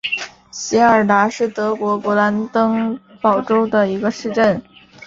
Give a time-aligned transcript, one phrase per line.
[0.49, 4.59] 席尔达是德国勃兰登堡州的一个市镇。